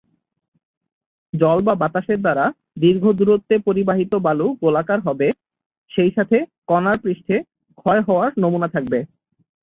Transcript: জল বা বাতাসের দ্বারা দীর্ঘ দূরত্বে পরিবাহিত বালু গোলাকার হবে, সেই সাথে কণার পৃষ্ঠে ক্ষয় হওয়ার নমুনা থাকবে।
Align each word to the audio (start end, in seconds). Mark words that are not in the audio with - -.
জল 1.33 1.59
বা 1.67 1.73
বাতাসের 1.81 2.19
দ্বারা 2.21 2.45
দীর্ঘ 2.77 3.03
দূরত্বে 3.19 3.55
পরিবাহিত 3.67 4.13
বালু 4.25 4.47
গোলাকার 4.61 4.99
হবে, 4.99 5.27
সেই 5.91 6.11
সাথে 6.15 6.37
কণার 6.67 6.97
পৃষ্ঠে 7.03 7.35
ক্ষয় 7.77 8.01
হওয়ার 8.07 8.29
নমুনা 8.41 8.67
থাকবে। 8.67 8.99